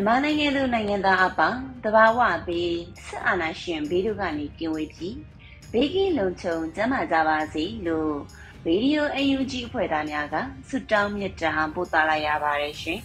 [0.00, 5.16] မြန်မာနိုင်ငံသူနိုင်ငံသားအပေါင်းတဘာဝပြီးစစ်အာဏာရှင်ဘေးတို့ကနေကင်းဝေးပြီး
[5.72, 8.14] ဘေးကင်းလုံခြုံကျန်းမာကြပါစေလို့
[8.64, 10.36] ဗီဒီယို UNG အဖွဲ့သားများက
[10.68, 13.00] ဆုတောင်းမြတ်တာပို့သလာရပါတယ်ရှင်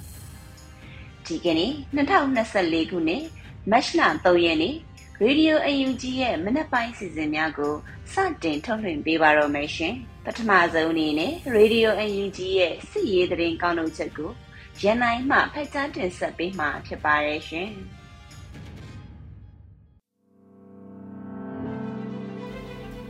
[1.26, 3.24] ဒီကနေ့2024ခုနှစ်
[3.72, 4.76] မတ်လ3ရက်နေ့
[5.22, 7.74] ရေဒီယို UNG ရဲ့မနက်ပိုင်းစီစဉ်များကို
[8.14, 14.32] စတင်ထုတ်လွှင့်ပေးပါတော့မယ်ရှင်ပထမဆုံးအနေနဲ့ရေဒီယို UNG ရဲ့စစ်ရေးသတင်းကောင်းထုတ်ချက်ကို
[14.84, 17.70] ရန်နိုင်မှဖက်ကြားတင်ဆက်ပေးမှာဖြစ်ပါတယ်ရှင်။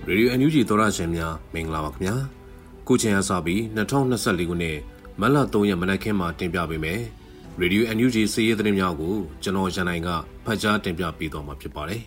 [0.08, 2.16] ရေဒီယိုအန်ယူဂျီသောရရှင်များမင်္ဂလာပါခင်ဗျာ။
[2.88, 4.78] ခုချိန်အစပြီး2024ခုနှစ်
[5.20, 7.00] မတ်လ3ရက်မနက်ခင်းမှာတင်ပြပေးမယ်။
[7.60, 10.10] ရေဒီယိုအန်ယူဂျီစီးရီးသတင်းများကိုကျွန်တော်ရန်နိုင်က
[10.46, 12.02] ဖတ်ကြားတင်ပြပေးသွားမှာဖြစ်ပါတယ်။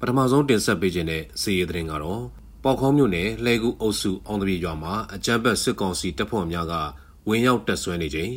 [0.00, 2.22] ပထမဆုံးတင်ဆက်ပေးခြင်းတဲ့စီးရီးသတင်းကတော့
[2.64, 6.74] ပေါခေါမြို့နယ်လှဲကူအုပ်စုအောင်တပြေရွာမှာအကြမ်းဖက်စစ်ကောင်စီတပ်ဖွဲ့များက
[7.28, 8.32] ဝင်ရောက်တက်ဆွဲနေချိန်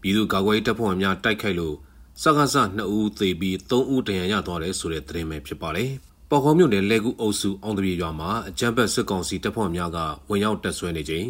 [0.00, 1.76] ပြည်သူ့ကာကွယ်ရေးတပ်ဖွဲ့များတိုက်ခိုက်လို့
[2.22, 5.90] စကားစ2ဦးသေပြီး3ဦးဒဏ်ရာရသွားတယ်ဆိုတဲ့သတင်းပဲဖြစ်ပါတယ်။
[6.30, 9.98] ပေါ်ခေါမြို့နယ်လဲကူအုပ်စုအောင်တပြေရွာမှာအကြမ်းဖက်စစ်ကောင်စီတပ်ဖွဲ့များက
[10.30, 11.28] ဝင်ရောက်တက်ဆွဲနေချိန်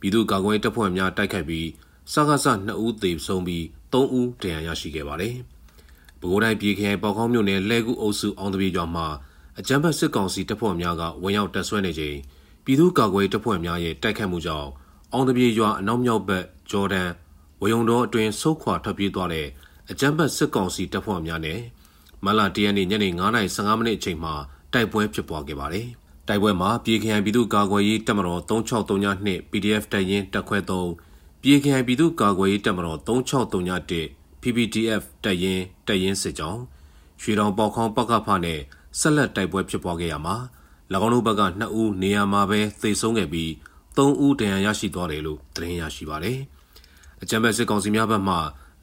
[0.00, 1.68] ပြည်သူ့ကာကွယ်ရေးတပ်ဖွဲ့များတိုက်ခိုက်ပြီး
[2.12, 5.34] စကားစ2ဦးသေဆုံးပြီး3ဦးဒဏ်ရာရရှိခဲ့ပါတယ်။
[6.20, 9.06] ပဲခူးတိုင်းပြည်ခရိုင်ပေါ်ခေါမြို့နယ်လဲကူအုပ်စုအောင်တပြေရွာမှာ
[9.58, 12.16] အကြမ်းဖက်စစ်ကောင်စီတပ်ဖွဲ့များကဝင်ရောက်တက်ဆွဲနေချိန်
[12.64, 14.68] ပြည်သူ့ကာကွယ်ရေးတပ်ဖွဲ့များရဲ့တိုက်ခိုက်မှုကြောင့်
[15.16, 17.10] အောင်တပြေရွာအနောက်မြောက်ဘက်ဂျော်ဒန်
[17.60, 19.46] ဝယုံတော်အတွင်းဆုတ်ခွာထွက်ပြေးသွားတဲ့
[19.90, 21.60] အကြမ်းဖက်စစ်ကောင်စီတပ်ဖွဲ့များနဲ့
[22.24, 24.34] မလတရနေ့ညနေ9:15မိနစ်အချိန်မှာ
[24.72, 25.86] တိုက်ပွဲဖြစ်ပွားခဲ့ပါတယ်။
[26.28, 36.62] တိုက်ပွဲမှာပြည်ခရိုင်ပြည်သူ့ကာကွယ်ရေးတပ်မတော်3632 PDF တပ်ရင်းတပ်ခွဲ3ပြည်ခရိုင်ပြည်သူ့ကာကွယ်ရေးတပ်မတော်3631 PPDF တပ်ရင်းတပ်ရင်းစစ်ကြောင်း
[37.20, 38.60] ရွှေတောင်ပေါခေါင်းပကဖနဲ့
[38.98, 40.36] ဆက်လက်တိုက်ပွဲဖြစ်ပွားခဲ့ရမှာ၎
[41.06, 43.50] င်းတို့ဘက်က2ဦးနေရာမှာပဲသေဆုံးခဲ့ပြီး
[43.96, 46.38] 3ဦးဒဏ်ရာရရှိသွားတယ်လို့သတင်းရရှိပါတယ်။
[47.22, 48.36] အကြံမဲ့စစ်ကောင်စီများဘက်မှ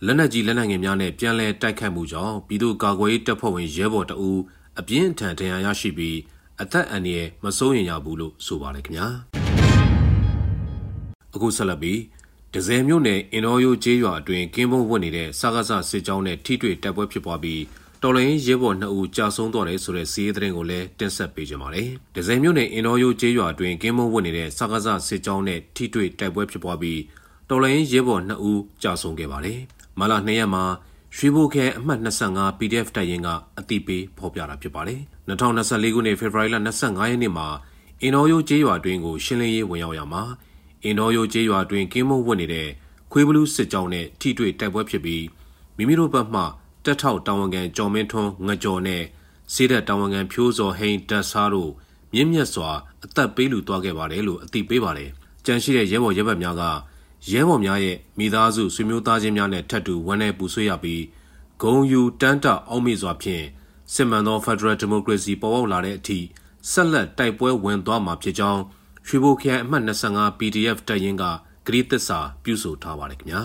[0.05, 4.41] လက်နက်ကြီးလက်နက်ငယ်များနဲ့ပြန်လည်တိုက်ခတ်မှုကြောင့်ပြည်သူ့ကာကွယ်ရေးတပ်ဖွဲ့ဝင်ရဲဘော်တအူး
[4.79, 6.17] အပြင်းထန်ဒဏ်ရာရရှိပြီး
[6.61, 9.07] အသက်အန္တရာယ်မစိုးရင်ရဘူးလို့ဆိုပါတယ်ခင်ဗျာ။
[11.35, 11.99] အခုဆက်လက်ပြီး
[12.53, 17.61] ဒဇယ်မြို့နယ်အင်တော်ယိုကျေးရွာအတွင်းကင်းဘုံဝတ်နေတဲ့စကားစစစ်ကြောင်းနဲ့ထိတွေ့တိုက်ပွဲဖြစ်ပွားပြီး
[18.05, 26.99] တော်လိုင်းရဲဘော်2ဦးကြာဆုံးသွားတယ်ဆိုတဲ့စီးရီးသတင်းကိုလည်းတင်ဆက်ပေးကြပါမယ်။ဒဇယ်မြို့နယ်အင်တော်ယိုကျေးရွာအတွင်းကင်းမုံဝတ်နေတဲ့စကားစစစ်ကြောင်းနဲ့ထိတွေ့တိုက်ပွဲဖြစ်ပွားပြီး
[27.49, 29.59] တော်လိုင်းရဲဘော်2ဦးကြာဆုံးခဲ့ပါတယ်။
[29.99, 30.63] မလ2ရက်မှာ
[31.17, 31.99] ရွှေဘိုခဲအမှတ်
[32.29, 34.99] 25 PDF တပ်ရင်းကအတိပေးဖော်ပြတာဖြစ်ပါတယ်။
[35.29, 37.47] 2024ခုနှစ်ဖေဖော်ဝါရီလ25ရက်နေ့မှာ
[38.01, 40.23] အင်တော်ယိုကျေးရွာအတွင်းကိုရှင်းလင်းရေးဝင်ရောက်ရမှာ
[40.83, 42.69] အင်တော်ယိုကျေးရွာအတွင်းကင်းမုံဝတ်နေတဲ့
[43.11, 45.25] ခွေးဘလူးစစ်ကြောင်းနဲ့ထိတွေ့တိုက်ပွဲဖြစ်ပြီး
[45.77, 46.43] မိမိတို့ဘက်မှ
[46.85, 49.03] တက်ထောက်တာဝန်ခံကျော်မင်းထွန်းငကြော်နဲ့
[49.53, 51.71] စေးတဲ့တာဝန်ခံဖြိုးစော်ဟိန်တက်ဆားတို့
[52.13, 52.69] မြင့်မြတ်စွာ
[53.03, 55.09] အသက်ပေးလူသွားခဲ့ပါတယ်လို့အသိပေးပါတယ်။
[55.45, 56.63] ကြံရှိတဲ့ရဲဘော်ရဲဘက်များက
[57.31, 61.03] ရဲဘော်များရဲ့မိသားစုဆွေမျိုးသားချင်းများနဲ့ထပ်တူဝမ်းနဲ့ပူဆွေးရပြီး
[61.61, 63.43] ဂုံယူတန်းတအောက်မေ့စွာဖြင့်
[63.93, 66.19] စစ်မှန်သော Federal Democracy ပေါ်ပေါက်လာတဲ့အထိ
[66.71, 68.61] ဆက်လက်တိုက်ပွဲဝင်သွားမှာဖြစ်ကြောင်း
[69.07, 71.23] ရွှေဘိုခရိုင်အမှတ်25 PDF တပ်ရင်းက
[71.67, 73.41] ဂရီသစ္စာပြုဆိုထားပါတယ်ခင်ဗျာ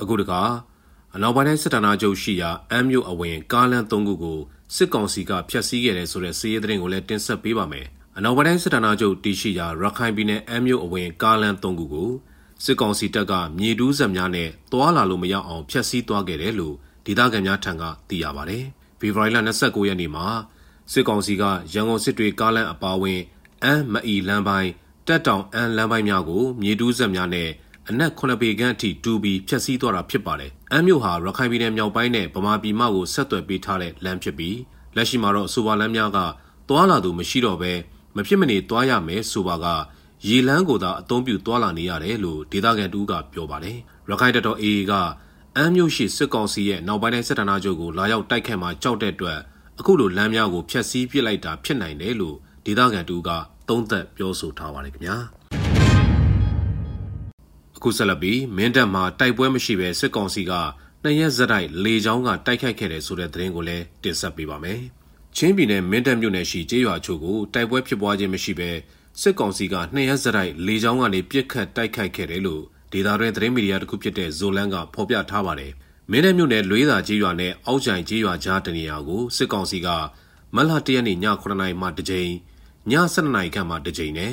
[0.00, 0.50] အခုတကား
[1.16, 4.38] အနောက်ပိုင်းတိုင်းစစ်ဌာနချုပ်ရှိရာအမ်းမြို့အဝင်ကားလမ်း၃ခုကို
[4.76, 7.86] စစ်ကောင်စီကဖျက်ဆီးခဲ့တယ်ဆိုတဲ့စီးရဲသတင်းကိုလည်းတင်ဆက်ပေးပါမယ်။
[8.16, 12.10] အနောက်ပိုင်းတိုင်းစစ်ဌာနချုပ်တည်ရှိရာရခိုင်ပြည်နယ်အမ်းမြို့အဝင်ကားလမ်း၃ခုကို
[12.64, 16.74] စစ်ကောင်စီတပ်ကမြေတူးစက်များနဲ့တွာလာလို့မရအောင်ဖျက်ဆီးသွားခဲ့တယ်လို့
[17.06, 18.64] ဒေသခံများထံကသိရပါတယ်။
[19.00, 20.26] ဖေဖော်ဝါရီလ29ရက်နေ့မှာ
[20.92, 21.42] စစ်ကောင်စီက
[21.72, 23.20] ရန်ကုန်စစ်တွေကားလမ်းအပါအဝင်
[23.62, 24.70] အမ်းမအီလမ်းပိုင်း
[25.06, 27.48] တက်တောင်အမ်းလမ်းပိုင်းများကိုမြေတူးစက်များနဲ့
[27.88, 34.58] အနက်9ပေခန့်အထိတူပြီးဖျက်ဆီးသွားတာဖြစ်ပါတယ်။ အမ်းမြို့ဟာရခိုင်ပြည်နယ်မြောက်ပိုင်းနဲ့ဗမာပြည်မကိုဆက်သွယ်ပေးထားတဲ့လမ်းဖြစ်ပြီး
[34.96, 36.18] လက်ရှိမှာတော့အဆိုပါလမ်းများက
[36.68, 37.72] သွာလာသူမရှိတော့ဘဲ
[38.16, 39.66] မဖြစ်မနေသွားရမယ်ဆိုပါက
[40.28, 43.76] ရေလန်းကိုသာအသုံးပြုသွားလာနေရတယ်လို့ဒေသခံတူကပြောပါတယ်။
[44.08, 44.92] ရခိုင်တပ်တော် AA က
[45.56, 49.38] အမ်းမြို့ရှိစစ်ကောင်စီရဲ့နောက်ပိုင်းတိုင်းစစ်ဌာနချုပ်ကိုလာရောက်တိုက်ခတ်မှကြောက်တဲ့အတွက်
[49.80, 52.36] အခုလိုလမ်းများကိုဖျက်ဆီးပစ်လိုက်တာဖြစ်နိုင်တယ်လို့
[52.66, 53.30] ဒေသခံတူက
[53.68, 55.16] သုံးသပ်ပြောဆိုထားပါတယ်ခင်ဗျာ။
[57.82, 60.52] အခုဆက်လက်ပြီးမင်းတပ်မှာတိုက်ပွဲမရှိဘဲစစ်ကောင်စီက
[61.02, 64.80] နှစ်ရက်ဇက်တိုက်လေကြောင်းကတိုက်ခိုက်ခဲ့တယ်ဆိုတဲ့သတင်းကိုလည်းတင်ဆက်ပေးပါမယ်။
[65.36, 68.70] ချင်းပြည်နယ်မင်းတပ်မြို့နယ်ရှိကျေးရွာချို့ကိုတိုက်ပွဲဖြစ်ပွားခြင်းမရှိဘဲ
[69.20, 72.62] စစ်ကောင်စီကနှစ်ရက်ဇက်တိုက်လေကြောင်းကနေပြစ်ခတ်တိုက်ခိုက်ခဲ့တယ်လို့
[72.92, 75.72] ဒေတာတွင်သတင်းမီဒီယာတစ်ခုဖြစ်တဲ့ဇိုလန်ကဖော်ပြထားပါတယ်။
[76.10, 79.88] မင်းတပ်မြို့နယ်လွေးသာကျေးရွာနဲ့အောက်ကြိုင်ကျေးရွာကြားတနေရာကိုစစ်ကောင်စီက
[80.54, 82.30] မလ၁ရက်နေ့ည9:00နာရီမှတစ်ကြိမ်
[82.90, 84.32] ည7:00နာရီခန့်မှတစ်ကြိမ်နဲ့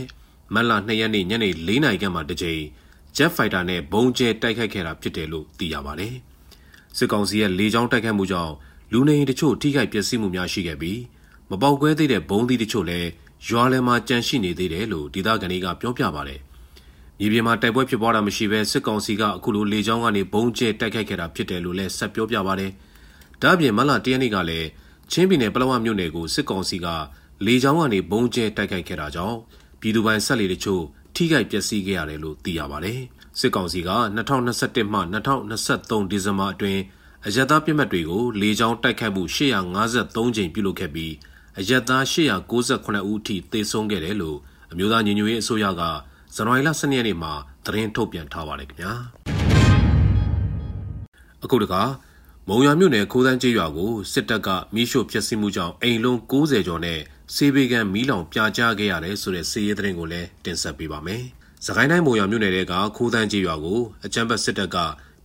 [0.53, 2.63] မလ2ရက်နေ့ညနေ4:00နာရီခန့်မှတစ်ကြိမ်
[3.17, 6.15] Jet Fighter နဲ့ဘုံကျဲတိုက်ခိုက်ခဲ့တာဖြစ်တယ်လို့သိရပါတယ်။
[6.97, 8.53] စစ်ကောင်စီရဲ့လေကြောင်းတိုက်ခိုက်မှုကြောင့်
[8.91, 10.99] လူနေအိမ်တချို့ထိခိုက်ပျက်စီးမှုများရှိခဲ့ပြီး
[11.49, 13.09] မပေါက်ကွဲသေးတဲ့ဘုံသီးတချို့လည်း
[13.47, 16.39] ရွာလယ်မှာကြန့်ရှိနေသေးတယ်လို့ဒေသခံတွေကပြောပြပါတယ်။
[17.19, 22.71] မြေပြင်မှာတိုက်ပွဲဖြစ်ပွားတာမရှိဘဲစစ်ကောင်စီကအခုလိုလေကြောင်းကနေဘုံကျဲတိုက်ခိုက်ခဲ့တာဖြစ်တယ်လို့လည်းဆက်ပြောပြပါတယ်။
[23.41, 24.67] ဒါ့အပြင်မလတရနေ့ကလည်း
[25.11, 26.87] ချင်းပြည်နယ်ပလောဝမြို့နယ်ကိုစစ်ကောင်စီက
[27.45, 29.37] လေကြောင်းကနေဘုံကျဲတိုက်ခိုက်ခဲ့တာကြောင့်
[29.81, 30.83] ပြည်သူပိုင်ဆက်လေတချို့
[31.21, 32.99] ထိခိုက်ပျက်စီးခဲ့ရတယ်လို့သိရပါတယ်။
[33.39, 36.81] စစ်ကောင်စီက2021မှ2023ဒီဇင်ဘာအတွင်း
[37.25, 41.13] အရက်သားပြစ်မှတ်တွေကိုလေကြောင်းတိုက်ခိုက်မှု853ကြိမ်ပြုလုပ်ခဲ့ပြီး
[41.59, 44.37] အရက်သား898ဦးအထိသေဆုံးခဲ့တယ်လို့
[44.71, 45.81] အမျိုးသားညီညွတ်ရေးအစိုးရက
[46.35, 47.33] ဇန်နဝါရီလ12ရက်နေ့မှာ
[47.65, 48.93] သတင်းထုတ်ပြန်ထားပါတယ်ခင်ဗျာ
[51.43, 51.81] အခုတခါ
[52.47, 56.99] မုံရွာမြို့နယ်ခိုးတန်းကျေးရွာကိုစစ်တပ်ကမိရှို့ဖျက်ဆီးမှုကြောင့်အိမ်လုံး90ကျော်နဲ့
[57.35, 61.23] စေဘေကန်မီးလောင်ပြာကျခဲ့ရတယ်ဆိုတဲ့စီးရဲသတင်းကိုလည်းတင်ဆက်ပေးပါမယ်။
[61.65, 64.77] စကိုင်းတိုင်းမုံရွာမြို့နယ်ကခိုးတန်းကျေးရွာကိုအကြမ်းဖက်စစ်တပ်က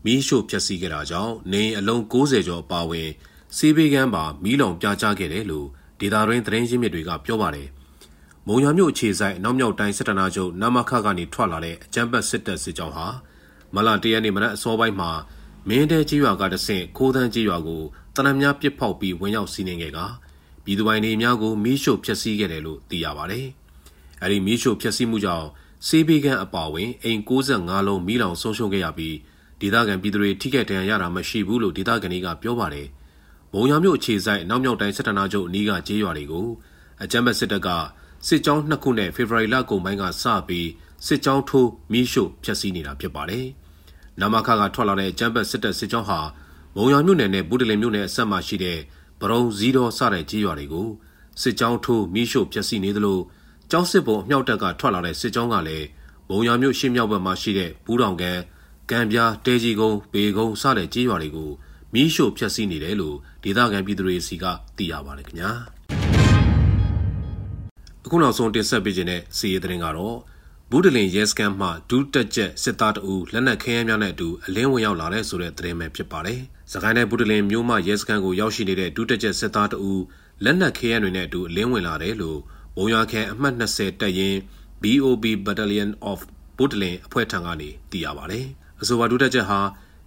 [0.04, 3.08] မီးရှို့ဖျက်ဆီးခဲ့တာကြောင့်နေအလုံး90ကျော်အပါအဝင်
[3.56, 5.66] စေဘေကန်ပါမီးလောင်ပြာကျခဲ့တယ်လို့
[6.00, 7.68] ဒေတာရင်းသတင်းရင်းမြစ်တွေကပြောပါတယ်။
[8.46, 13.06] မုံရွာမြို့အခြေဆိုင်နောက်မြောက်တိုင်းစစ်တနာချုပ်နမခကနေထွက်လာတဲ့အကြမ်းဖက်စစ်တပ်စစ်ကြောင်းဟာ
[13.74, 15.10] မလတရနေ့မနက်အစောပိုင်းမှာ
[15.68, 17.82] မင်းတဲကြီးရွာကတဆင့်ခိုးတန်းကြီးရွာကို
[18.16, 20.00] တနက်များပစ်ဖောက်ပြီးဝင်ရောက်စီးနှင်ခဲ့က
[20.64, 23.46] ပြည်သူပိုင်နေများကိုမီးရှို့ဖျက်ဆီးခဲ့တယ်လို့သိရပါတယ်။
[24.22, 25.46] အဲဒီမီးရှို့ဖျက်ဆီးမှုကြောင့်
[25.86, 29.16] စေးဘေးကန်အပါဝင်အိမ်65လုံးမီးလောင်ဆုံးရှုံးခဲ့ရပြီး
[29.60, 32.86] ဒေသခံပြည်သူတွေထိခိုက်ဒဏ်ရာရတာမရှိဘူးလို့ဒေသခံတွေကပြောပါတယ်။
[33.52, 36.46] မုံရွာမြို့အခြေဆိုင်နောက်မြောက်တိုင်းစစ်ဌာနချုပ်အနီးကကျေးရွာတွေကို
[37.02, 37.68] အကြမ်းဖက်စစ်တပ်က
[38.26, 40.68] စစ်ကြောင်းနှစ်ခုနဲ့ဖေဖော်ဝါရီလကုန်ပိုင်းကစပြီး
[41.06, 43.46] စစ်ကြောင်းထိုးမီးရှို့ဖျက်ဆီးနေတာဖြစ်ပါတယ်။
[44.20, 46.20] နမခကထွက်လာတဲ့ကျမ်းပတ်စစ်တပ်စစ်ကြောင်းဟာ
[46.76, 48.78] မုံရွာမြို့နယ်နဲ့ဘူးတလင်မြို့နယ်အဆက်မှာရှိတဲ့
[49.20, 50.88] ဗရုံဇီးတော်စတဲ့ကြီးရွာတွေကို
[51.40, 53.18] စစ်ကြောင်းထိုးမီးရှို့ဖျက်ဆီးနေသလို
[53.70, 55.86] ကျောင်းစစ်ဘုံအမြောက်တပ်ကထွက်လာတဲ့စစ်ကြောင်းကလည်း
[56.28, 58.38] မုံရွာမြို့ရှေ့မြောက်ဘက်မှာရှိတဲ့ဘူးတောင်ကန်
[58.90, 61.50] ကံပြားတဲကြီးကုန်းပေကုန်းစတဲ့ကြီးရွာတွေကို
[61.94, 64.44] မီးရှို့ဖျက်ဆီးနေတယ်လို့ဒေသခံပြည်သူတွေစီက
[64.76, 65.52] သိရပါတယ်ခင်ဗျာ
[68.04, 70.16] အခုနောက်ဆုံးတင်ဆက်ပေးခြင်းတဲ့စီးရီးသတင်းကတော့
[70.70, 76.40] ဘူးတလင်ရဲစခန်းမှဒူးတက်ချက်စစ်သားတအူလက်နက်ခဲယမ်းများနဲ့အတူအလင်းဝင်ရောက်လာတဲ့ဆိုတဲ့သတင်းပဲဖြစ်ပါတယ်။
[76.72, 79.92] စကိုင်းနယ်ဘူးတလင်မြို့မှရဲစခန်းကိုရောက်ရှိနေတဲ့ဒူးတက်ချက်စစ်သားတအူ
[80.44, 82.38] လက်နက်ခဲယမ်းတွေနဲ့အတူအလင်းဝင်လာတယ်လို့
[82.76, 84.38] ဘုံရွာခန်အမှတ်20တပ်ရင်း
[84.82, 86.20] BOB Battalion of
[86.56, 88.46] ဘူးတလင်အဖွဲ့ထံကနေသိရပါတယ်။
[88.80, 89.60] အဆိုပါဒူးတက်ချက်ဟာ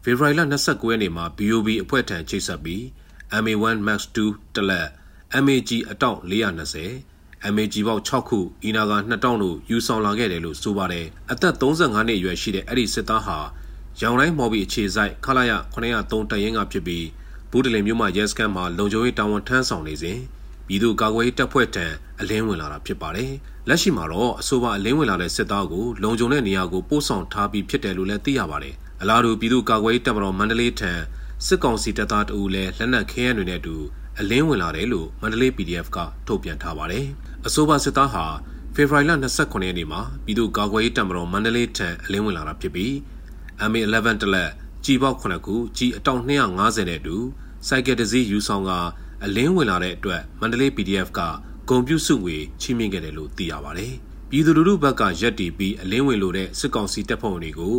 [0.03, 2.81] ဖေဖော်ဝါရီလ29ရက်နေ့မှာ BOB အဖွဲ့ထံချိတ်ဆက်ပြီး
[3.43, 4.87] MA1 Max 2တလက်
[5.43, 13.37] MAG အတောင့်420 MAG ပေါက်6ခုအီနာက2000တို့ယူဆောင်လာခဲ့တယ်လို့ဆိုပါတယ်အသက်35နှစ်အရွယ်ရှိတဲ့အဲ့ဒီစစ်သားဟာ
[14.01, 17.05] ရောင်တိုင်းမော်ဘီအခြေဆိုင်ခလာရ903တရင်ကဖြစ်ပြီး
[17.51, 20.19] ဘူးတလင်မြို့မှာရဲစခန်းမှာလုံခြုံရေးတာဝန်ထမ်းဆောင်နေစဉ်
[20.67, 21.85] ပြည်သူ့ကာကွယ်ရေးတပ်ဖွဲ့ထံ
[22.19, 23.31] အလင်းဝင်လာတာဖြစ်ပါတယ်
[23.67, 30.91] လက်ရှိမှာတော့အဆိုပါအလင်းဝင်လာတဲ့စစ်သားကိုလုံခြုံတဲ့နေရာကိုပို့ဆောင်ထားပြီးဖြစ်တယ်လို့လည်းသိရပါတယ်အလားတူပြည်သူ့ကာကွယ်ရေးတပ်မတော်မန္တလေးထံ
[31.45, 33.75] စစ်ကောင်စီတပ်သားတအူလည်းလက်နက်ခဲယမ်းတွေနဲ့အတူ
[34.19, 37.05] အလင်းဝင်လာတယ်လို့မန္တလေး PDF ကထုတ်ပြန်ထားပါတယ်။
[37.47, 38.25] အဆိုပါစစ်သားဟာ
[38.75, 42.93] ဖေဖော်ဝါရီလ29ရက်နေ့မှာပြည်သူ့ကာကွယ်ရေးတပ်မတော်မန္တလေးထံအလင်းဝင်လာတာဖြစ်ပြီး
[43.69, 44.51] MA11 တလက်
[44.85, 47.17] ကြီးပေါက်9ခုကြီးအတောင်250နဲ့အတူ
[47.67, 48.71] စိုက်ကယ်တစည်းယူဆောင်က
[49.23, 51.21] အလင်းဝင်လာတဲ့အတွက်မန္တလေး PDF က
[51.69, 53.93] ဂုံပြုစုငွေချီးမြှင့်ခဲ့တယ်လို့သိရပါတယ်။
[54.29, 57.77] ပြည်သူလူထုဘက်ကရက်တီပြီးအလင်းဝင်လိုတဲ့စစ်ကောင်စီတပ်ဖွဲ့ဝင်တွေကို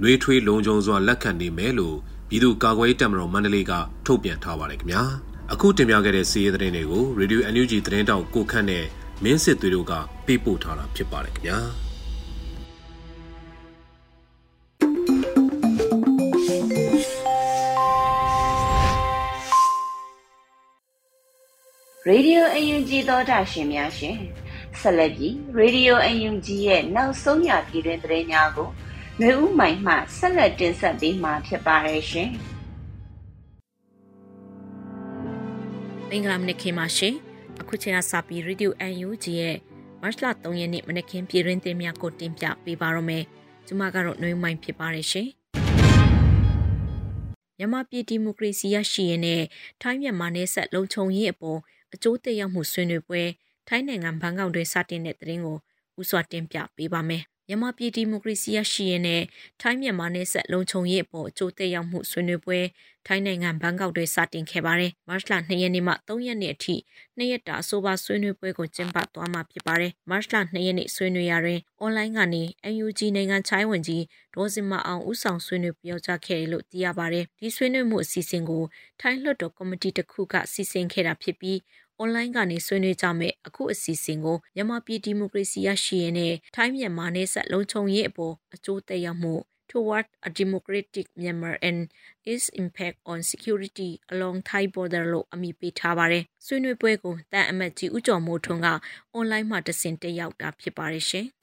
[0.00, 1.96] နှွေးထွေးလုံခြုံစွာလက်ခံနေမယ်လို့
[2.28, 3.72] ပြည်သူ့ကာကွယ်ရေးတပ်မတော်မန္တလေးက
[4.06, 5.02] ထုတ်ပြန်ထားပါတယ်ခင်ဗျာ။
[5.52, 8.84] အခုတင်ပြခဲ့တဲ့စီးရဲသတင်းတွေကို Radio NUG သတင်းတောက်ကိုခန့်နဲ့
[9.22, 9.92] မင်းစစ်သွေးတို့က
[10.26, 11.85] ပေးပို့ထားတာဖြစ်ပါတယ်ခင်ဗျာ
[22.08, 24.16] ရေဒီယိုအယူဂျီသောတာရှင်များရှင်
[24.80, 28.68] ဆက်လက်ပြီးရေဒီယိုအယူဂျီရဲ့နောက်ဆုံးရပြည်တွင်သတင်းများကို
[29.20, 32.28] နှွေဦးမိုင်မှဆက်လက်တင်ဆက်ပေးမှာဖြစ်ပါတယ်ရှင်
[36.08, 37.14] မင်္ဂလာမနက်ခင်းပါရှင်
[37.60, 38.70] အခုချိန်ကစပြီး Radio
[39.06, 39.56] UNG ရဲ့
[40.02, 43.24] မတ်လ3ရက်နေ့မနက်ခင်းပြည်ရင်းတင်များကိုတင်ပြပေးပါရမယ်။
[43.66, 45.28] ကျွန်မကတော့နှွေးမိုင်းဖြစ်ပါတယ်ရှင်။
[47.58, 49.42] မြန်မာပြည်ဒီမိုကရေစီရရှိရင်နဲ့
[49.82, 51.60] ထိုင်းမြန်မာနယ်စပ်လုံခြုံရေးအပေါ်
[51.94, 53.22] အကျိုးသက်ရောက်မှုဆွေးနွေးပွဲ
[53.68, 55.56] ထိုင်းနိုင်ငံဘန်ကောက်တွင်စတင်တဲ့တဲ့ရင်ကို
[56.00, 59.22] ဥစွာတင်ပြပေးပါမယ်။ မြန်မာပြည်ဒီမိုကရေစီရရှိရင်နဲ့
[59.60, 62.58] ထိုင်းမြန်မာနယ်စပ်လုံခြုံရေးအပေါ်အကျိုးသက်ရောက်မှုဆွေးနွေးပွဲ
[63.06, 66.76] ထိုင်းနိုင်ငံဘန်ကောက်တွင်စတင်ခဲ့ပါတယ်။မတ်လ2ရက်နေ့မှ3ရက်နေ့အထိ
[67.16, 70.24] နှစ်ရက်တာအဆိုပါဆွေးနွေးပွဲကိုကျင်းပသွားမှာဖြစ်ပါတယ်။မတ်လ
[70.54, 72.42] 2ရက်နေ့ဆွေးနွေးရာတွင်အွန်လိုင်းကနေ
[72.84, 78.64] UNG နိုင်ငံချိုင်းဝင်ကြီးဒေါ်စင်မအောင်ဦးဆောင်ဆွေးနွေးပြောကြားခဲ့တယ်လို့သိရပါတယ်။ဒီဆွေးနွေးမှုအစီအစဉ်ကို
[79.00, 81.58] ထိုင်းလွှတ်တော်ကော်မတီတစ်ခုကစီစဉ်ခဲ့တာဖြစ်ပြီး
[81.98, 89.34] အွန်လိုင်းကနေဆွေးနွေးကြမယ့်အခုအစီအစဉ်ကိုမြန်မာပြည်ဒီမိုကရေစီရရှိရင်နဲ့ထိုင်းမြန်မာနယ်စပ်လုံခြုံရေးအပေါ်အကျိုးသက်ရောက်မှု
[89.68, 91.92] toward a democratic Myanmar and
[92.24, 98.68] its impact on security along Thai border လို့အမည်ပေးထားပါတယ်။ဆွေးနွေးပွဲကိုတန်အမတ်ကြီးဦးကျော်မိုးထွန်းက
[99.12, 101.26] အွန်လိုင်းမှာတဆင့်တက်ရောက်တာဖြစ်ပါတယ်ရှင်။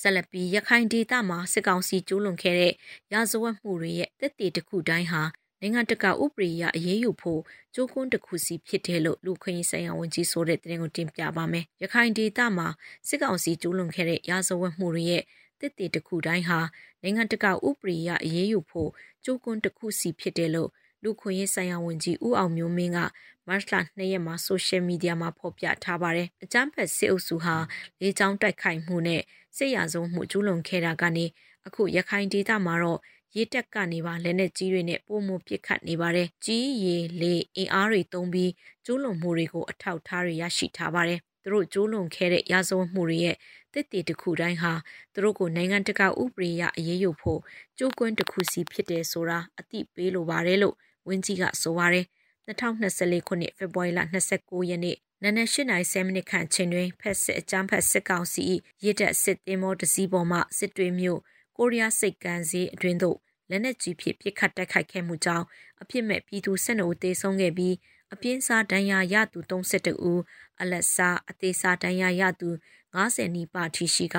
[0.00, 2.72] ဆက်လက်ပြီးရခိုင်ဒေသမှာစစ်ကောင်စီကျူးလွန်ခဲ့တဲ့
[3.12, 5.22] ရာဇဝတ်မှုတွေရဲ့တက်တည်တစ်ခုတိုင်းဟာ
[5.64, 7.40] နိုင်ငံတကာဥပဒေအရအရေးယူဖို့
[7.74, 12.68] ကြိုးကွန်းတစ်ခုစီဖြစ်တယ်လို့လူခွင့်ရေးဆိုင်ရာဝန်ကြီးဆိုတဲ့တင်ကိုတင်ပြပါမယ်။ရခိုင်ဒေသမှာ
[13.08, 15.22] စစ်ကောင်စီကျူးလွန်ခဲ့တဲ့ရာဇဝတ်မှုတွေရဲ့
[15.60, 16.58] တစ်တည်တစ်ခုတိုင်းဟာ
[17.02, 18.90] နိုင်ငံတကာဥပဒေအရအရေးယူဖို့
[19.24, 20.70] ကြိုးကွန်းတစ်ခုစီဖြစ်တယ်လို့
[21.02, 22.98] လူခွင့်ရေးဆိုင်ရာဝန်ကြီးဦးအောင်မျိုးမင်းက
[23.46, 27.56] မတ်လ2ရက်မှာဆိုရှယ်မီဒီယာမှာဖော်ပြထားပါတယ်။အကြမ်းဖက်စစ်အုပ်စုဟာ
[28.00, 29.22] လေကြောင်းတိုက်ခိုက်မှုနဲ့
[29.56, 31.26] စစ်ရာဇဝမှုကျူးလွန်ခဲ့တာကနေ
[31.66, 33.00] အခုရခိုင်ဒေသမှာတော့
[33.36, 38.50] ရေတက်ကနေပါလက်နက်ကြီးတွေနဲ့ပုံမှုပစ်ခတ်နေပါတယ်။ကြီးရေလေအင်အားတွေသုံးပြီး
[38.84, 43.36] ကျိုးလွန်မှုတွေကိုအထောက်ထားတွေရရှိထားပါတယ်။သူတို့ကျိုးလွန်ခဲ့တဲ့ရာဇဝတ်မှုတွေရဲ့
[43.72, 44.72] တစ်တည်တစ်ခုတိုင်းဟာ
[45.14, 47.40] သူတို့ကိုနိုင်ငံတကာဥပဒေအရအရေးယူဖို့
[47.78, 50.74] ကြိုးကွင်းတစ်ခုစီဖြစ်တယ်ဆိုတာအသိပေးလိုပါတယ်လို့
[51.08, 52.04] ဝင်းကြီးကဆိုပါတယ်။
[52.48, 54.00] 2024ခုနှစ်ဖေဖော်ဝါရီလ
[54.34, 58.42] 29ရက်နေ့နနက်၈နာရီ10မိနစ်ခန့်ချိန်တွင်ဖက်စစ်အကြမ်းဖက်စစ်ကောင်စီ
[58.84, 61.20] ရစ်တက်စစ်တင်မောတစည်းပေါ်မှစစ်တွေမျိုး
[61.56, 63.18] ကိုရီးယားစိတ်ကမ်းစီအတွင်းသို့
[63.50, 65.46] လက်နက်ကြီးဖြင့်ပစ်ခတ်တိုက်ခိုက်ခဲ့မှုကြောင့်
[65.82, 67.74] အပြစ်မဲ့ပြည်သူ၁၂ဦးသေဆုံးခဲ့ပြီး
[68.12, 70.20] အပြင်းစားဒဏ်ရာရသူ32ဦး
[70.60, 72.48] အလက်စားအသေးစားဒဏ်ရာရသူ
[72.94, 74.16] 90နီးပါးထိရှိက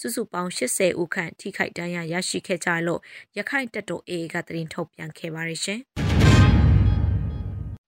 [0.00, 3.00] စုစုပေါင်း80ဦးခန့်ထိခိုက်ဒဏ်ရာရရှိခဲ့ကြလို့
[3.36, 5.80] ရခိုင်တပ်တော် AA ကသတင်းထုတ်ပြန်ခဲ့ပါတယ်ရှင်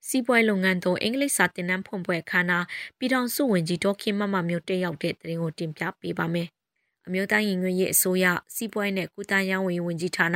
[0.09, 2.65] စီးပွားလုပ်ငန်းသုံးအင်္ဂလိပ်စာသင်တန်းဖွင့်ပွဲခမ်းနား
[2.99, 6.49] ပြည်ထောင်စုဝန်ကြီးဒေါက်ခင်မမမျိုးတက်ရောက်တဲ့သတင်းကိုတင်ပြပေးပါမယ်။
[7.07, 10.29] အမျိုးသားရင်ငွေရေးအစိုးရစီးပွားနဲ့ကုသရေးဝန်ကြီးဌာန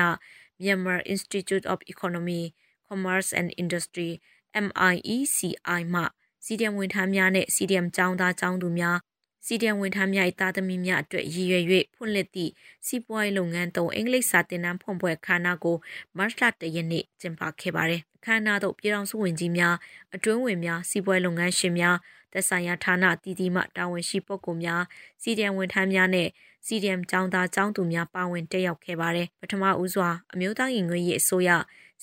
[0.61, 2.43] Myanmar Institute of Economy,
[2.89, 4.11] Commerce and Industry
[4.65, 6.03] MIECI မှ
[6.45, 8.97] CDM ဝန်ထမ်းများနဲ့ CDM ကျောင်းသားကျောင်းသူများ
[9.47, 11.65] CDM ဝန်ထမ်းများ၏တာသမီများအတွက်ရည်ရွယ်၍
[11.97, 12.53] ဖွင့်လှစ်သည့်
[12.87, 15.77] စီးပွားရေးလုပ်ငန်းသုံးအင်္ဂလိပ်စာသင်တန်းဖွင့်ပွဲခမ်းနားကို
[16.17, 19.75] မတ်လ၁ရက်နေ့ကျင်းပခဲ့ပါတယ်။ခမ်းနားသို့ပြည်ထောင်စုဝန်ကြီးများ
[20.15, 21.97] အတွင်းဝင်များစီးပွားရေးလုပ်ငန်းရှင်များ
[22.33, 24.83] သက်ဆိုင်ရာဌာနတည်တည်မှတာဝန်ရှိပုဂ္ဂိုလ်များ
[25.23, 26.29] CDM ဝန်ထမ်းများနဲ့
[26.67, 31.51] CDM ကျောင်းသားကျောင်းသူများပါဝင်တက်ရောက်ခဲ့ပါတယ်။ပထမဦးစွာအမျိုးသားရင်ငွေရေးအစိုးရ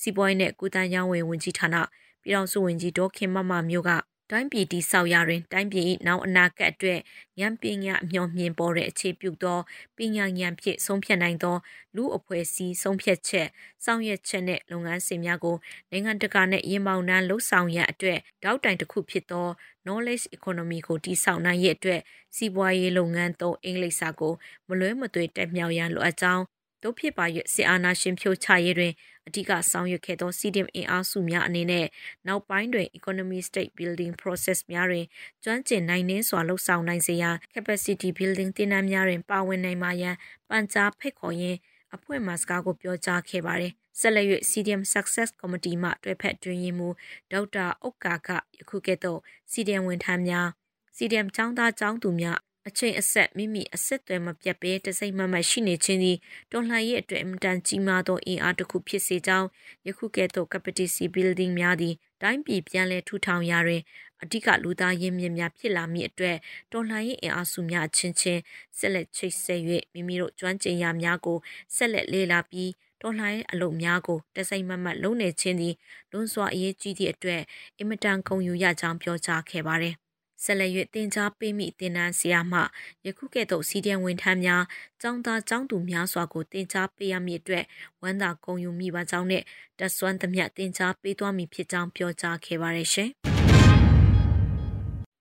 [0.00, 1.76] စီးပွားရေးနဲ့ကုသရေးဝန်ဝန်ကြီးဌာန
[2.22, 3.90] ပြည်ထောင်စုဝန်ကြီးဒေါခင်မမမျိုးက
[4.32, 7.00] တိုင်းပြည်တည်ဆောက်ရာတွင်တိုင်းပြည်၏နောက်အနာဂတ်အတွက်
[7.40, 9.58] ဉာဏ်ပညာအမျှော်မြင်ပေါ်တဲ့အခြေပြုသော
[9.96, 11.56] ပညာဉာဏ်ဖြင့်ဆုံးဖြတ်နိုင်သော
[11.96, 13.48] လူအဖွဲ့အစည်းဆုံးဖြတ်ချက်
[13.84, 15.56] ဆောင်ရွက်ချက်နှင့်လုပ်ငန်းစဉ်များကို
[15.90, 19.48] နိုင်ငံတကာနှင့်ရင်ပေါင်နှန်းလှုပ်ဆောင်ရန်အတွက်တောက်တိုင်တစ်ခုဖြစ်သော
[19.84, 22.00] knowledge economy ကိုတည်ဆောက်နိုင်ရတဲ့အတွက်
[22.36, 24.32] စီးပွားရေးလုပ်ငန်းသုံးအင်္ဂလိပ်စာကို
[24.68, 26.44] မလွဲမသွေတက်မြောက်ရန်လိုအပ်ကြောင်း
[26.82, 27.24] တို့ဖြစ်ပါ၍
[27.54, 28.92] စစ်အာဏာရှင်ဖြိုချရေးတွင်
[29.26, 31.86] အဓိကဆောင်ရွက်ခဲ့သော CDM အင်အားစုများအနေနဲ့
[32.26, 35.06] နောက်ပိုင်းတွင် economy state building process များတွင်
[35.44, 40.16] ကျွမ်းကျင်နိုင်နှင်းစွာလှုပ်ဆောင်နိုင်စေရန် capacity building သင်တန်းများတွင်ပါဝင်နိုင်မှရန်
[40.48, 41.58] ပန်ကြားဖိတ်ခေါ်ရင်း
[41.94, 46.88] အဖွဲ့မှစကားကိုပြောကြားခဲ့ပါတယ်။ဆက်လက်၍ CDM Success Committee မှတွဲဖက်တွင်ရင်မူ
[47.32, 49.20] ဒေါက်တာဥက္ကာကယခုကဲ့သို့
[49.52, 50.48] CDM ဝန်ထမ်းများ
[50.96, 56.18] CDM ចောင်းသားចောင်းသူများ အချိန်အဆက်မိမိအဆက်အသွယ်မပြတ်ဘဲတစိမ့်မမတ်ရှိနေခြင်းသည်
[56.52, 59.48] တော်လှန်ရေးအတွက်အင်တန်ကြီးမားသောအင်အားတစ်ခုဖြစ်စေကြောင်း
[59.86, 63.82] ယခုကဲ့သို့ capacity building များသည်တိုင်းပြည်ပြန်လည်ထူထောင်ရာတွင်
[64.22, 66.36] အဓိကလူသားရင်းမြစ်များဖြစ်လာမည့်အတွက်
[66.72, 68.40] တော်လှန်ရေးအင်အားစုများချင်းချင်း
[68.78, 69.60] ဆက်လက်ချိတ်ဆက်၍
[69.94, 71.38] မိမိတို့ကျွမ်းကျင်ရာများကို
[71.76, 72.70] ဆက်လက်လေ့လာပြီး
[73.02, 75.74] တော်လှန်ရေးအလုပ်များကိုတစိုက်မမတ်လုပ်နေခြင်းသည်
[76.12, 77.42] လွန်စွာအရေးကြီးသည့်အတွက်
[77.78, 79.96] အင်မတန်ဂုဏ်ယူရကြောင်းပြောကြားခဲ့ပါသည်
[80.43, 82.59] ဆက်လက်၍တင် जा ပေးမိတင်နန်းဆရာမှ
[83.05, 84.63] ယခုကဲ့သို့စီဒီအန်ဝန်ထမ်းများ
[85.01, 87.65] ចောင်းသားចောင်းသူများစွာကိုတင် जा ပေးရမည့်အတွက်
[88.01, 89.43] ဝမ်းသာဂုဏ်ယူမိပါကြောင်းနဲ့
[89.79, 93.09] တဆွမ်းသမျှတင် जा ပေးသွားမည်ဖြစ်ကြောင်းပြောကြားခဲ့ပါရရှင်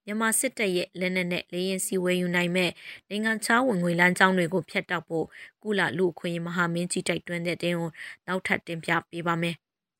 [0.07, 2.71] မြန်မာစစ်တပ်ရဲ့လက်နက်နဲ့လေရင်စီဝယ်ယူနိုင်မဲ့
[3.09, 5.27] နိုင်ငံခြားဝင်ငွေလမ်းကြောင်းတွေကိုဖျက်တောက်ဖို့
[5.63, 7.91] ကုလလူအခွင့်အရေးမဟာမင်းကြီးတိုက်တွန်းတဲ့တင်ကို
[8.27, 9.57] နောက်ထပ်တင်ပြပေးပါမယ်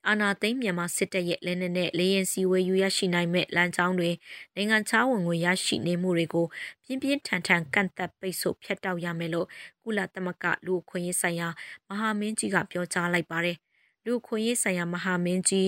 [0.08, 4.10] အာနာသိမ်းမြန်မာစစ်တပ်ရဲ့လက်နက်နဲ့လေရင်စီဝေယူရရှိနိုင်မဲ့လမ်းကြောင်းတွေ
[4.56, 6.46] နိုင်ငံခြားဝင်ငွေရရှိနေမှုတွေကို
[6.84, 9.48] ပြင်းပြင်းထန်ထန်ကန့်သက်ပိတ်ဆို့ဖျက်တောက်ရမယ်လို့
[9.84, 11.48] ကုလသမဂ္ဂလူအခွင့်အရေးဆိုင်ရာ
[11.90, 13.58] မဟာမင်းကြီးကပြောကြားလိုက်ပါတယ်။
[14.06, 15.68] လူအခွင့်အရေးဆိုင်ရာမဟာမင်းကြီး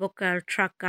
[0.00, 0.86] Volker Turk က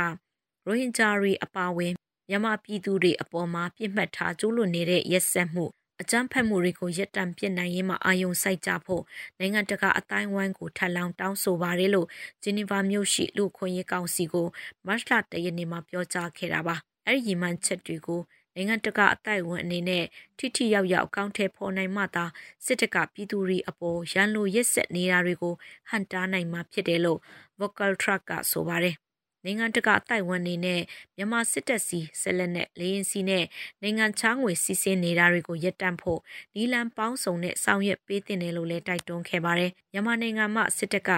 [0.66, 1.92] ရိုဟင်ဂျာတွေအပါအဝင်
[2.28, 5.64] မြန်မာပြည်သူတွေအပေါ်မှာပြစ်မှတ်ထားကျူးလွန်နေတဲ့ရက်စက်မှု
[6.04, 9.02] အကြမ်းဖက်မှုတွေကိုရပ်တန့်ပြစ်နိုင်ရေးမှာအာရုံစိုက်ကြဖို့
[9.38, 12.08] နိုင်ငံတကာအတိုင်းဝိုင်းကိုထပ်လောင်းတောင်းဆိုပါတယ်လို့
[12.42, 14.46] ဂျနီဗာမြို့ရှိလူခွင့်ရေးကောင်စီကို
[14.86, 18.20] မတ်လတရနေ့မှာပြောကြားခဲ့တာပါအဲ့ဒီရည်မှန်းချက်တွေကို
[18.54, 20.04] နိုင်ငံတကာအတိုက်အဝန်အနေနဲ့
[20.38, 22.24] ထိထိရောက်ရောက်အကောင့်ထဲပေါ်နိုင်မှသာ
[22.66, 25.54] စစ်တပ်ကပြည်သူတွေအပေါ်ရန်လိုရက်ဆက်နေတာတွေကို
[25.90, 27.20] ဟန်တားနိုင်မှာဖြစ်တယ်လို့
[27.60, 29.03] Vocal Truck ကဆိုပါတယ်
[29.44, 30.80] နိုင်ငံတကာတိုက်ဝန်းနေနဲ့
[31.16, 33.44] မြန်မာစစ်တပ်စီဆက်လက်နဲ့လေရင်စီနဲ့
[33.82, 36.20] နိုင်ငံချောင်းငွေစီစဉ်နေတာတွေကိုရပ်တန့်ဖို့
[36.54, 41.10] နီလန်ပေါင်းစုံနဲ့ဆောင်ရွက်ပေးတင်တယ်လို့လည်းတိုက်တွန်းခဲ့ပါတယ်မြန်မာနိုင်ငံမှာစစ်တပ်က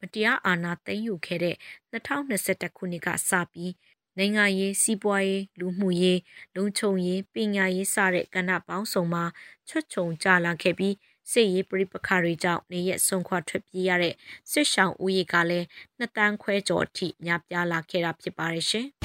[0.00, 1.56] မတရားအာဏာသိမ်းယူခဲ့တဲ့
[1.92, 3.72] 2021ခုနှစ်ကစပြီး
[4.18, 6.20] နိုင်ငံရေးစီးပွားရေးလူမှုရေး
[6.56, 9.24] လုံခြုံရေးပညာရေးစတဲ့ကဏ္ဍပေါင်းစုံမှာ
[9.68, 10.94] ချွတ်ချုံကြလာခဲ့ပြီး
[11.32, 14.14] စစ်ရေးပြိပခါတွေကြောင့်နေရက်ဆုံးခွာထွက်ပြေးရတဲ့
[14.50, 15.66] စစ်ရှောင်ဦးရေကလည်း
[15.98, 18.86] နှစ်တန်းခွဲကျော်အထိများပြားလာခဲ့တာဖြစ်ပါတယ်ရှင်။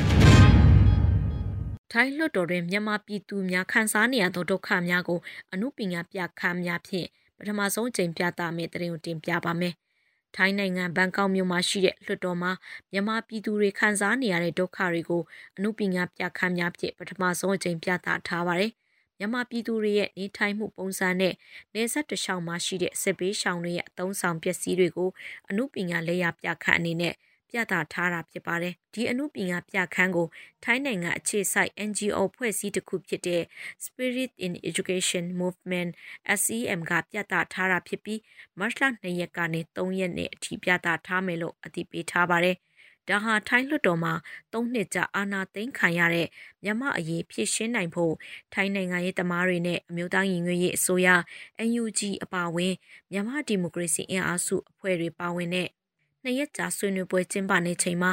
[1.91, 5.19] ထိုင်းလွှတ်တော်တွင်မြန်မာပြည်သူများခံစားနေရသောဒုက္ခများကို
[5.53, 7.07] အမှုပညာပြခန်းများဖြင့်
[7.37, 9.73] ပထမဆုံးအကြိမ်ပြသမယ့်တရင်ကိုတင်ပြပါမယ်။
[10.35, 12.51] ထိုင်းနိုင်ငံဘန်ကောက်မြို့မှာရှိတဲ့လွှတ်တော်မှာ
[12.91, 15.21] မြန်မာပြည်သူတွေခံစားနေရတဲ့ဒုက္ခတွေကို
[15.55, 18.71] အမှုပညာပြခန်းများဖြင့်ပထမဆုံးအကြိမ်ပြသထားပါတယ်။
[19.19, 21.33] မြန်မာပြည်သူတွေရဲ့နေထိုင်မှုပုံစံနဲ့
[21.75, 25.09] နေဆက်တလျှောက်မှာရှိတဲ့စစ်ဘေးရှောင်တွေရဲ့အသုံးဆောင်ပစ္စည်းတွေကို
[25.49, 27.15] အမှုပညာလက်ရပြခန့်အနေနဲ့
[27.49, 30.27] ပြသထားတာဖြစ်ပါတယ်။ဒီအမှုပညာပြခန်းကို
[30.63, 33.43] ထိုင်းနိုင်ငံအခြေစိုက် NGO ဖွဲ့စည်းတစ်ခုဖြစ်တဲ့
[33.85, 35.89] Spirit in Education Movement
[36.41, 38.19] SEM ကပြသထားတာဖြစ်ပြီး
[38.59, 42.57] မတ်လ2ရက်ကနေ3ရက်နေ့အထိပြသထားမယ်လို့အသိပေးထားပါတယ်။
[43.09, 44.13] ဒါဟာထိုင်းလွှတ်တော်မှာ
[44.53, 46.27] ၃နှစ်ကြာအာဏာသိမ်းခံရတဲ့
[46.63, 48.13] မြန်မာအရေးဖြစ်ရှင်းနိုင်ဖို့
[48.53, 51.07] ထိုင်းနိုင်ငံရေးသမားတွေနဲ့အမျိုးသားညီညွတ်ရေးအစိုးရ
[51.69, 52.73] NUG အပါအဝင်
[53.11, 55.67] မြန်မာဒီမိုကရေစီအင်အားစုအဖွဲ့တွေပါဝင်တဲ့
[56.23, 58.11] နှစ်ရက်ကြာဆွေးနွေးပွဲကျင်းပနေချိန်မှာ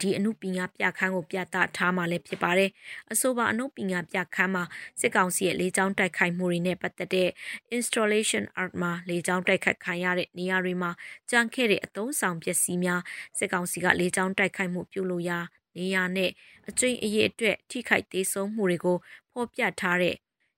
[0.00, 2.70] ဒီအမှုပညာပြခန်းကိုပြသထားမှလည်းဖြစ်ပါတယ်။
[3.12, 4.64] အဆိုပါအမှုပညာပြခန်းမှာ
[5.00, 7.28] စစ်ကောင်စီရဲ့လေကြောင်းတိုက်ခိုက်မှုတွေနဲ့ပတ်သက်တဲ့
[7.76, 10.90] installation art မှာလေကြောင်းတိုက်ခိုက်ခံရတဲ့နေရာတွေမှာ
[11.30, 13.00] ကြံခဲ့တဲ့အသုံးဆောင်ပစ္စည်းများ
[13.38, 15.38] စစ်ကောင်စီကလေကြောင်းတိုက်ခိုက်မှုပြုလုပ်ရာ
[15.76, 16.30] နေရာနဲ့
[16.68, 18.96] အကျဉ်းအရေးအတွက်ထိခိုက်သေးဆုံးမှုတွေကို
[19.32, 20.14] ဖော်ပြထားတဲ့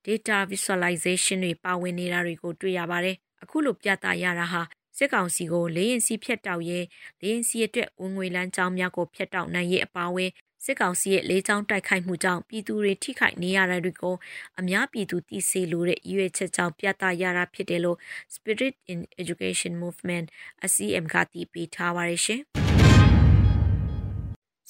[0.06, 4.62] data visualization တွေပါဝင်နေတာတွေကိုတွေ့ရပါတယ်။အခုလိုပြသရတာဟာ
[5.02, 6.80] စစ်ကောင်စီကိုလေရင်စီဖြတ်တောက်ရဲ
[7.20, 10.30] လေရင်စီအတွက်ဝင်ငွေလမ်းကြောင်းများကိုဖြတ်တောက်နိုင်ရေးအပါအဝင်
[10.64, 14.16] စစ်ကောင်စီရဲ့လေးချောင်းတိုက်ခိုက်မှုကြောင့်ပြည်သူတွေထိခိုက်နေရတဲ့တွေကို
[14.60, 17.98] အများပြည်သူသိစေလိုတဲ့ရွေးချက်ကြောင့်ပြသရတာဖြစ်တယ်လို့
[18.34, 20.26] Spirit in Education Movement
[20.64, 22.40] ACM ကတည်ပြီးထားပါရရှင်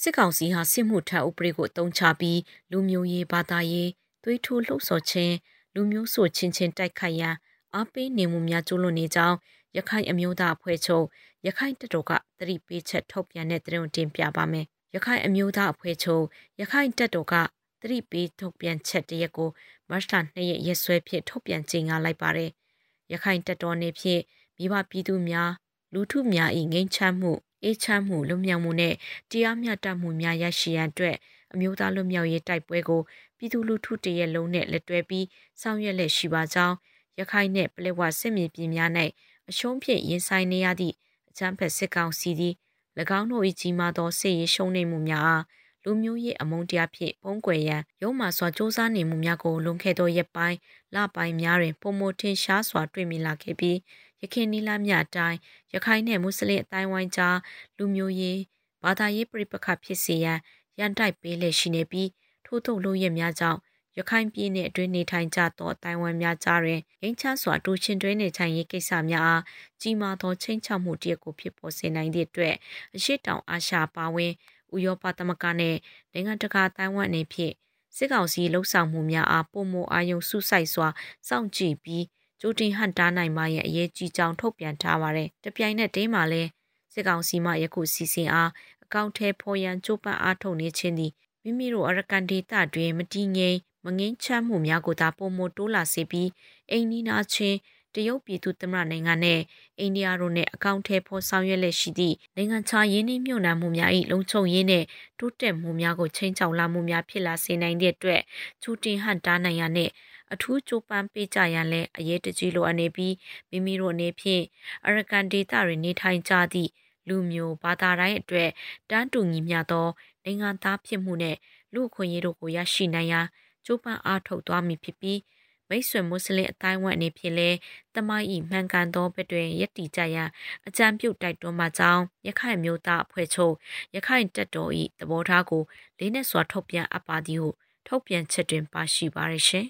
[0.00, 2.40] စစ်ကောင်စီဟာစစ်မှုထမ်းဥပဒေကိုအသုံးချပြီး
[2.70, 3.90] လူမျိုးရေးဘာသာရေး
[4.24, 5.34] သွေးထိုးလှုပ်ဆော်ခြင်း
[5.74, 7.36] လူမျိုးဆိုချင်းချင်းတိုက်ခိုက်ရန်
[7.74, 9.36] အားပေးနေမှုများကျူးလွန်နေကြောင်း
[9.76, 11.04] ရခိုင်အမျိုးသားအဖွဲ့ချုပ်
[11.46, 16.24] ရခိုင်တပ်တော်ကသတိပေးချက်ထုတ်ပြန်တဲ့သတင်းတင်ပြပါမယ်။ရခိုင်အမျိုးသားအဖွဲ့ချုပ်
[16.60, 17.34] ရခိုင်တပ်တော်က
[17.80, 19.50] သတိပေးထုတ်ပြန်ချက်တရက်ကို
[19.90, 20.04] မတ်လ
[20.34, 22.50] 2ရက်ရက်စွဲဖြင့်ထုတ်ပြန်ကြေညာလိုက်ပါတယ်။
[23.12, 24.22] ရခိုင်တပ်တော်နေဖြင့်
[24.58, 25.50] မိဘပြည်သူများ
[25.94, 28.94] လူထုများ၏ငြိမ်းချမ်းမှုအေးချမ်းမှုလွတ်မြောက်မှုနဲ့
[29.30, 31.16] တရားမျှတမှုများရရှိရန်အတွက်
[31.52, 33.00] အမျိုးသားလွတ်မြောက်ရေးတိုက်ပွဲကို
[33.38, 35.26] ပြည်သူလူထုတရက်လုံးနဲ့လက်တွဲပြီး
[35.60, 36.76] ဆောင်ရွက်လက်ရှိပါကြောင်း
[37.18, 38.90] ရခိုင်နဲ့ပလက်ဝစစ်မြေပြင်များ၌
[39.50, 40.94] အရှုံးဖြင့်ရင်ဆိုင်နေရသည့်
[41.30, 42.54] အကြမ်းဖက်စစ်ကောင်စီသည်၎
[43.18, 45.44] င်းတို့၏ကြီးမားသောစစ်ရေးရှုံးနိမ့်မှုများအား
[45.84, 50.58] လူမျိုးရေးအမုန်းတရားဖြင့်ပုံကွယ်ရန်ရုံးမှစွာစ조사နေမှုများကိုလွန်ခဲ့သောရက်ပိုင်း
[50.94, 53.78] လပိုင်းများတွင်ပုံမထင်ရှားစွာတွေ့မြင်လာခဲ့ပြီး
[54.20, 55.38] ရခိုင်နီလာမြအတိုင်း
[55.72, 57.38] ရခိုင်နှင့်မွတ်စလင်အတိုင်းဝိုင်းကြား
[57.76, 58.40] လူမျိုးရေး
[58.82, 60.38] ဘာသာရေးပြိပခဖြစ်စေရန်
[60.78, 62.08] ရန်တိုက်ပေးလက်ရှိနေပြီး
[62.46, 63.60] ထို့သောလူရဲများကြောင့်
[63.98, 69.42] ရခိုင်ပြည်နယ်အတွင်းနေထိုင်ကြသောအတိုင်းဝမ်များကြားတွင်ငင်းချစွာတူချင်းတွဲနေထိုင်ရေးကိစ္စများအား
[69.80, 72.54] ကြီးမားသောချိန်ချမှုတရက်ကိုဖြစ်ပေါ်စေနိုင်သည့်အတွက်
[72.96, 74.32] အရှိတောင်အာရှပါဝင်
[74.74, 75.78] ဥရောပသမဂ္ဂနှင့်
[76.12, 77.54] နိုင်ငံတကာတိုင်းဝမ်အနေဖြင့်
[77.96, 80.88] စစ်ကောင်စီလှုပ်ဆောင်မှုများအားပုံမအာယုံစုဆိုင်စွာ
[81.28, 82.04] စောင့်ကြည့်ပြီး
[82.40, 86.48] ကြိုတင်ဟန်တားနိုင်မှရဲ့အရေးကြီးကြောင်းထုတ်ပြန်ထားပါတယ်။တပြိုင်နက်တည်းမှာလည်း
[86.92, 88.50] စစ်ကောင်စီမှယခုစီစဉ်အား
[88.84, 96.28] အကောင့်ထဲဖော်ရန်ကြိုးပမ်းအားထုတ်နေခြင်းသည်မိမိတို့အရကန်ဒေတာတွင်မတည်ငြိမ် မငင်းချမ်းမှုများကိုသာပုံမတိုးလာစေပြီး
[96.70, 97.58] အိန္ဒိနာချင်း
[97.94, 99.40] တရုတ်ပြည်သူသမ္မတနိုင်ငံနဲ့
[99.78, 104.84] အိန္ဒိယတို့နဲ့အကောင့်ထဲပေါ်ဆောင်ရွက်လက်ရှိသည့်နိုင်ငံခြားရင်းနှီးမြှုပ်နှံမှုများ၏လုံခြုံရေးနဲ့
[105.18, 108.22] တိုးတက်မှုများကိုချိန်ချောက်လာမှုများဖြစ်လာစေနိုင်တဲ့အတွက်
[108.62, 109.90] ချူတင်ဟန်တားနိုင်ရနဲ့
[110.32, 113.14] အထူးကြိုးပမ်းပေးကြရန်လည်းအရေးတကြီးလိုအပ်နေပြီး
[113.50, 114.42] မိမိတို့အနေဖြင့်
[114.86, 116.70] အရကန်ဒေတာတွေနေထိုင်ကြသည့်
[117.08, 118.50] လူလူမျိုးဘာသာတိုင်းအတွက်
[118.90, 119.88] တန်းတူညီမျှသော
[120.24, 121.36] နိုင်ငံသားဖြစ်မှုနဲ့
[121.74, 123.26] လူအခွင့်အရေးတို့ကိုရရှိနိုင်ရန်
[123.66, 125.20] ကြိုးပမ်းအားထုတ်သွားမည်ဖြစ်ပြီး
[125.68, 127.58] မိတ်ဆွေမွတ်စလင်အတိုင်းဝမ်အနေဖြင့်လည်း
[127.94, 130.28] တမိုင်းဤမှန်ကန်သောဘက်တွင်ယက်တီကြရန်
[130.66, 133.54] အကြံပြုတိုက်တွန်းမှကြောင်းရခိုင်မျိုးသားအဖွဲ့ချုပ်
[133.94, 134.70] ရခိုင်တပ်တော်၏
[135.00, 135.62] သဘောထားကို
[135.98, 137.50] လေးနက်စွာထုတ်ပြန်အပ်ပါသည်ဟု
[137.86, 139.66] ထုတ်ပြန်ချက်တွင်ပါရှိပါရရှင်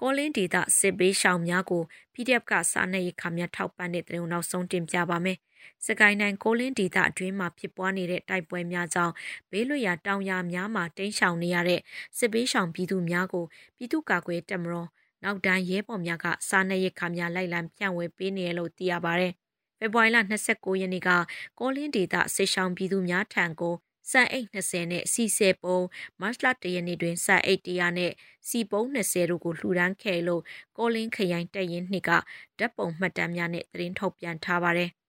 [0.00, 1.82] ကောလင်းဒေတာစစ်ဘေးရှောင်များကို
[2.14, 5.38] PDF ကစားနေရခမြထောက်ပံ့တဲ့တဲ့နောက်ဆုံးတင်ပြပါမယ်။
[5.86, 9.14] စကိုင်းတိုင်းကိုလင်းဒေသအတွင်းမှာဖြစ်ပွားနေတဲ့တိုက်ပွဲများကြောင့်
[9.50, 11.80] ဘေးလွတ်ရာတောင်ယာများမှာတိမ်းရှောင်နေရတဲ့
[12.18, 13.44] စစ်ဘေးရှောင်ပြည်သူများကို
[13.76, 14.88] ပြည်သူ့ကာကွယ်တပ်မတော်
[15.24, 19.28] နောက်တန်းရဲဘော်များကစားနေရခမြလိုက်လံပြန့်ဝေပေးနေရလို့သိရပါဗျ။
[19.78, 21.10] ဖေဖော်ဝါရီလ29ရက်နေ့က
[21.58, 23.74] ကောလင်းဒေသစစ်ရှောင်ပြည်သူများထံကို
[24.10, 25.78] စံအိတ်20နဲ့စီဆယ်ပုံ
[26.20, 28.12] မတ်လတရနေ့တွင်စံအိတ်100နဲ့
[28.48, 30.42] စီပုံ20တို့ကိုလှူဒန်းခဲ့လို့
[30.76, 34.90] ကောလင်းခရိုင်တပ်ရင်းနှစ်ကဓာတ်ပုံမှတ်တမ်းများနဲ့သတင်းထုတ်ပြန်ထားပါတယ်။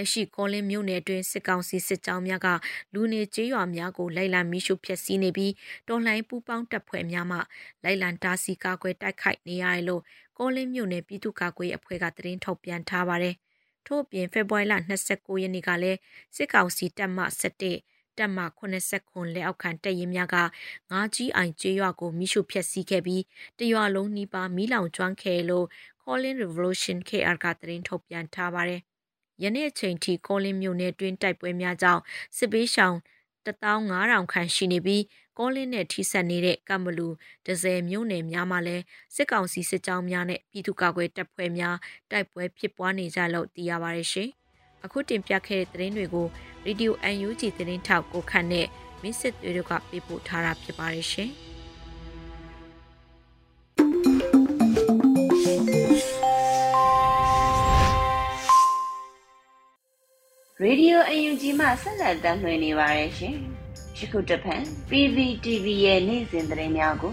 [0.00, 2.48] လက်ရှိကောလင်းမြို့နယ်အတွင်းစစ်ကောင်စီစစ်ကြောင်းများက
[2.94, 5.52] လူနေကျေးရွာများကိုလိုက်လံမီးရှို့ဖျက်ဆီးနေပြီး
[5.88, 7.38] တော်လှန်ပူးပေါင်းတပ်ဖွဲ့များမှ
[7.84, 10.02] လိုက်လံတားဆီးကာကွယ်တိုက်ခိုက်နေရတယ်လို့
[10.38, 13.34] ကောလင်းမြို့နယ်ပြည်သူ့ကာကွယ်အဖွဲ့ကသတင်းထုတ်ပြန်ထားပါတယ်။
[13.86, 14.74] ထို့အပြင်ဖေဖော်ဝါရီလ
[15.08, 15.98] 29ရက်နေ့ကလည်း
[16.36, 18.38] စစ်ကောင်စီတပ်မှ17တပ်မ
[18.86, 20.36] 89လက်အောက်ခံတပ်ရင်းများက
[20.90, 23.22] ငါးကြီးအိုင်ကျေးရွာကိုမိရှုဖျက်ဆီးခဲ့ပြီး
[23.58, 25.66] တရွာလုံးနီးပါးမိလောင်ကျွမ်းခဲ့လို့
[26.02, 28.82] Calling Revolution KR ကသတင်းထုတ်ပြန်ထားပါတယ်။
[29.42, 32.02] ယနေ့အချိန်ထိ Calling မြို့နယ်တွင်းတိုက်ပွဲများကြောင့်
[32.36, 32.96] စစ်ပေးရှောင်
[33.44, 35.02] 15000ခန့်ရှိနေပြီး
[35.38, 37.08] ကောလင်းနဲ့ထိစပ်နေတဲ့ကမ်ဘလူ
[37.46, 41.76] ဒဇယ်မြို့နယ်များမှာလည်းစစ်ကောင်စီစစ်ကြောင်းများနဲ့ပြည်သူ့ကာကွယ်တပ်ဖွဲ့များ
[42.10, 44.28] တိုက်ပွဲဖြစ်ပွားနေကြလို့သိရပါတယ်ရှင်။
[44.84, 46.26] အခုတင်ပြခဲ့တဲ့သတင်းတွေကို
[46.66, 46.90] Radio
[47.28, 48.66] UNG သတင်းထောက်ကိုခန့်နဲ့
[49.02, 51.32] မင်းစစ်တွေတို့ကပေးပို့ထားတာဖြစ်ပါတယ်ရှင်။
[60.62, 63.34] ရေဒီယိုအယူဂျီမှဆက်လက်တင်ပြနေပါတယ်ရှင်။
[63.98, 67.12] ယခုတဖန် PVTV ရဲ့နေ့စဉ်သတင်းများကို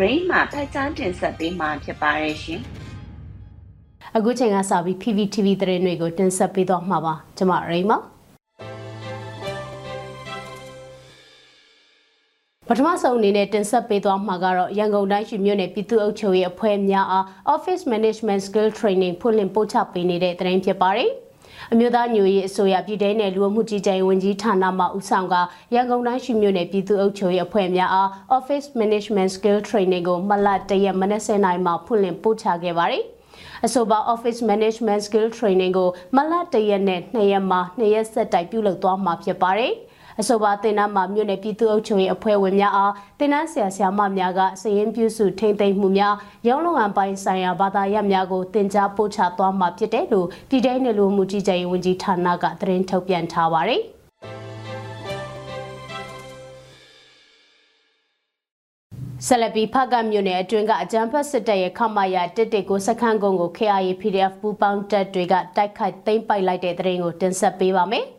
[0.00, 2.60] Rain မှာဖတ်ကြားတင်ဆက်ပေးမှာဖြစ်ပါတယ်ရှင်။
[4.16, 7.92] အခုချိန်ကစပြီး PPTV သတင်းတွေကိုတင်ဆက်ပေးသွားမှာပါကျွန်မရိမ
[12.68, 21.12] ပထမဆုံးအနေနဲ့တင်ဆက်ပေးသွားမှာကတော့ရန်ကုန်တိုင်းရှိမြို့နယ်ပြည်သူ့အုပ်ချုပ်ရေးအဖွဲ့များအား Office Management Skill Training ဖွင့်လှစ်ပို့ချပေးနေတဲ့သတင်းဖြစ်ပါတယ်။
[21.72, 25.34] အမျိုးသားညွရေးအစိုးရပြည်ထောင်နယ်လူမှုကြီးကြပ်ရေးဝန်ကြီးဌာနမှဦးဆောင်က
[25.74, 33.04] ရန်ကုန်တိုင်းရှိမြို့နယ်ပြည်သူ့အုပ်ချုပ်ရေးအဖွဲ့များအား Office Management Skill Training ကိုမလတရက်မနက်7:00နာရီမှာဖွင့်လှစ်ပို့ချခဲ့ပါတယ်။
[33.64, 39.74] အဆိုပါ Office Management Skill Training ကိုမလတရက်နဲ့2ရက်မှာ2ရက်ဆက်တိုက်ပြုလုပ်သွားမှာဖြစ်ပါတယ်။
[40.20, 46.14] အဆိုပါတင်နန်းမှာမြို့နယ်ပြည်သူ့အုပ်ချုပ်ရေးအဖွဲ့ဝင်များအားတင်နန်းဆရာဆရာမများကစည်ရင်ပြုစုထိမ့်သိမ်းမှုများ
[46.46, 53.82] ရုံးလုံအပိုင်းဆိုင်ရာဘာသာရပ်များကိုတင် जा ပို့ချသွားမှာဖြစ်တယ်လို့ပြည်ထောင်နယ်လူမှုကြီးကြပ်ရေးဝန်ကြီးဌာနကသတင်းထုတ်ပြန်ထားပါတယ်။
[59.26, 68.06] ဆက်လက်ပြီးဖကမြို့နယ်အတွင်းကအကြမ်းဖက်စစ်တပ်ရဲ့ခမရတစ်တစ်ကိုစခန်းကုန်းကို KIA PDF ပူးပေါင်းတပ်တွေကတိုက်ခိုက်သိမ်းပိုက်လိုက်တဲ့တဲ့ရင်ကိုတင်ဆက်ပေးပါမယ်။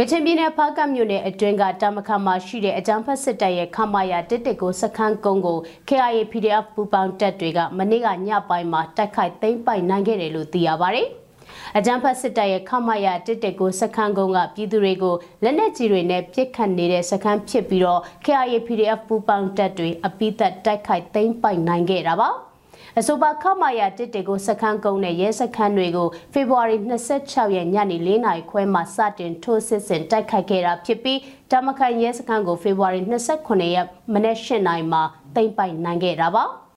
[0.00, 5.58] ကချင်ပြည်နယ်ဖကမြို့နယ်အတွင်းကတမခမှာရှိတဲ့အကြမ်းဖက်စစ်တပ်ရဲ့ခမရတစ်တစ်ကိုစခန်းကုန်းကို
[5.88, 11.02] KIA PDF ပူးပေါင်းတပ်တွေကမနေ့ကညပိုင်းမှာတိုက်ခိုက်သိမ်းပိုက်နိုင်ခဲ့တယ်လို့သိရပါဗျ။
[11.76, 22.30] အကြမ်းဖက်စစ်တပ်ရဲ့ခမရတစ်တက်ကိုစခန်းကုန်းကပြည်သူတွေကိုလက်နက်ကြီးတွေနဲ့ပစ်ခတ်နေတဲ့စခန်းဖြစ်ပြီးတော့ KIA PDF ပူပေါင်းတပ်တွေအပိသက်တိုက်ခိုက်သိမ်းပိုက်နိုင်ခဲ့တာပါ
[22.96, 26.76] အဆိုပါခမာယာတစ်တေကိုစခန်းကုန်းနဲ့ရဲစခန်းတွေကိုဖေဖော်ဝါရီ
[27.16, 31.18] 26ရက်ညနေ4နာရီခွဲမှာစတင်ထိုးစစ်ဆင်တိုက်ခိုက်ခဲ့တာဖြစ်ပြီး
[31.50, 33.00] တမခိုင်ရဲစခန်းကိုဖေဖော်ဝါရီ
[33.40, 35.02] 29ရက်မနေ့8နာရီမှာ
[35.34, 36.44] သိမ်းပိုက်နိုင်ခဲ့တာပါ။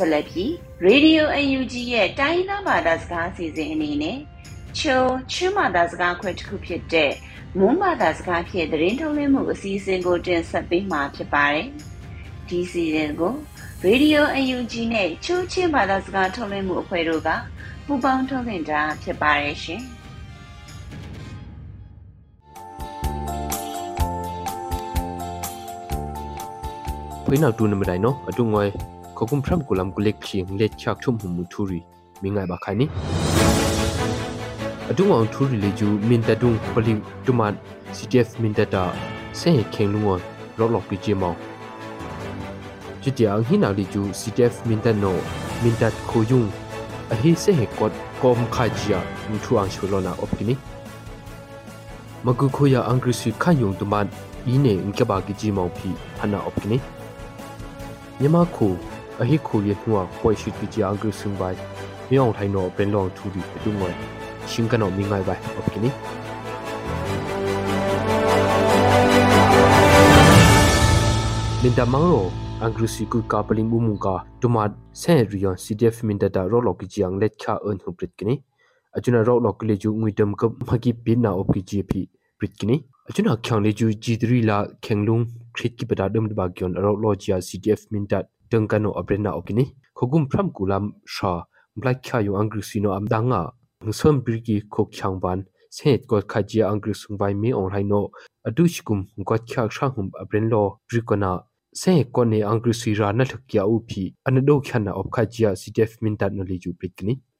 [0.00, 0.50] ဆက်လက်ပြီး
[0.88, 4.18] Radio UNG ရဲ့တိုင်းသားဘာသာစကားအစီအစဉ်အနေနဲ့
[4.80, 7.12] ချုံချင်းဘာသာစကားခွဲတစ်ခုဖြစ်တဲ့
[7.58, 11.66] မွန်းဘာသာစကားဖြင့်သတင်းထုတ်လွှင့်မှုအစီအစဉ်ကိုတင်ဆက်ပေးမှာဖြစ်ပါတယ်။
[12.48, 13.34] ဒီစီစဉ်ကို
[13.86, 17.28] Radio UNG နဲ့ချိုးချင်းဘာသာစကားထုတ်လွှင့်မှုအဖွဲ့တို့က
[17.86, 19.82] ပူးပေါင်းထုတ်လွှင့်တာဖြစ်ပါတယ်ရှင်။
[27.24, 28.64] ဖိနောက်တူနမတိုင်နော်အတူငွေ
[29.18, 31.78] ခခုံဖရမ်ကူလမ်ကူလက်ချင်းလက်ချချုံမှုမူထူရီ
[32.22, 32.86] မင်းငိုင်ဘာခိုင်နီ
[34.92, 37.54] အတူအောင်ထူရီလေကျူမင်တတုံပလီတူမန်
[37.96, 38.84] CTF မင်တတာ
[39.38, 40.08] ဆဲခေလုံဝ
[40.58, 41.36] လောလောပီချီမောင်
[43.02, 45.16] ချစ်တျာဟိနာလီကျူ CTF မင်တနို
[45.62, 46.42] မင်တတ်ခိုယုံ
[47.12, 48.98] အဟိဆဲဟေကော့ကောမ်ခါဂျီယာ
[49.28, 50.54] မူထူအောင်ချူလောနာအော့ကိနီ
[52.24, 54.06] မဂုခိုယာအင်္ဂရိစီခန်ယုံတမန်
[54.52, 56.78] ဤနေအင်ကဘာကီဂျီမောင်ဖီဟနာအော့ကိနီ
[58.20, 58.72] မြန်မာခို
[59.20, 61.56] အဟိခိုရနှွာပွိုင်ရှိတီချာအင်္ဂရိစင်ဘိုင်
[62.10, 63.92] မြောင်ထိုင်နော်ပရင်လောင်ထူဒီအတူငွေ
[64.50, 65.90] ရှင်ကနော်မိငိုင်ဘိုင်အပကိနီ
[71.62, 72.26] လင်တမောင်ရော
[72.62, 78.34] အင်္ဂရိစီကူကာပလင်ဘူမူကာဒူမတ်ဆဲရီယွန် CDF မင်တတာရောလော်ကီချီယန်လက်ခါအန်ဟူပရစ်ကိနီ
[78.96, 82.00] အချွနာရောလော်ကလီဂျူငွေတမ်ကမကီပိနာအော့ကီဂျီပီ
[82.38, 82.76] ပရစ်ကိနီ
[83.08, 85.18] အချွနာခေါင်လေဂျူ G3 လာခေငလုံ
[85.56, 89.64] ခရစ်ကိပတာဒမ်ဒဘာဂျွန်ရောလော်ချီယာ CDF မင်တတ်တန်ကနိုအပရနာအော့ကိနီ
[89.98, 91.32] ခဂုံဖရမ်ကူလမ်ရှာ
[91.80, 93.40] ဘလက်ခါယုံအင်္ဂရိစီနိုအမ်ဒငါ
[93.86, 95.38] ငဆွမ်ပရီကီခိုချောင်ဘန်
[95.76, 98.04] စေ့ကောခါဂျီအင်္ဂရိဆုံဘိုင်မီအွန်ဟိုင်နို
[98.48, 100.36] အဒုရှိကုမ်ကောချာရှာဟုမ်အပရ